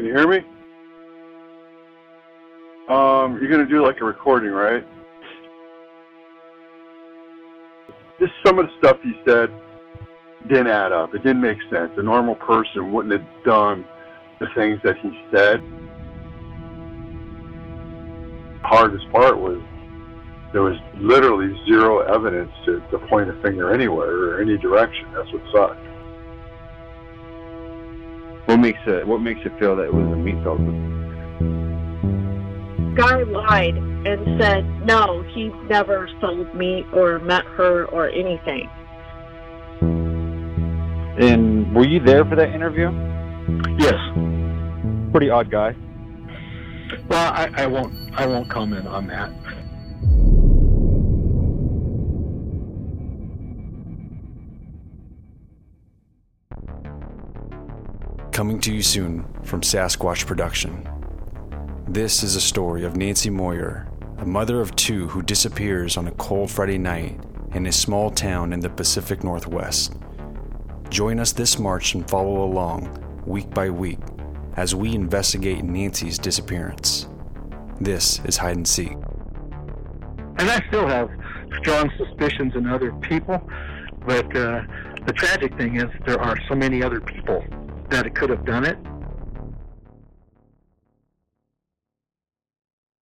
[0.00, 0.38] Can you hear me?
[2.88, 4.82] Um, you're gonna do like a recording, right?
[8.18, 9.50] Just some of the stuff he said
[10.48, 11.14] didn't add up.
[11.14, 11.92] It didn't make sense.
[11.98, 13.84] A normal person wouldn't have done
[14.38, 15.60] the things that he said.
[18.62, 19.60] The Hardest part was
[20.54, 25.12] there was literally zero evidence to, to point a finger anywhere or any direction.
[25.12, 25.89] That's what sucked.
[28.50, 29.06] What makes it?
[29.06, 30.74] What makes you feel that it was a meat salesman?
[32.96, 38.68] Guy lied and said no, he never sold meat or met her or anything.
[41.20, 42.90] And were you there for that interview?
[43.78, 43.94] Yes.
[45.12, 45.76] Pretty odd guy.
[47.08, 47.94] Well, I, I won't.
[48.18, 49.30] I won't comment on that.
[58.40, 60.88] Coming to you soon from Sasquatch Production.
[61.86, 66.12] This is a story of Nancy Moyer, a mother of two who disappears on a
[66.12, 67.20] cold Friday night
[67.52, 69.92] in a small town in the Pacific Northwest.
[70.88, 73.98] Join us this March and follow along, week by week,
[74.56, 77.08] as we investigate Nancy's disappearance.
[77.78, 78.96] This is Hide and Seek.
[80.38, 81.10] And I still have
[81.58, 83.46] strong suspicions in other people,
[84.06, 84.62] but uh,
[85.04, 87.44] the tragic thing is there are so many other people
[87.90, 88.78] that it could have done it